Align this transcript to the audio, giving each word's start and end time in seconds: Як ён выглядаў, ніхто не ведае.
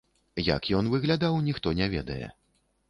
Як 0.55 0.63
ён 0.79 0.89
выглядаў, 0.95 1.39
ніхто 1.51 1.79
не 1.83 1.95
ведае. 1.97 2.23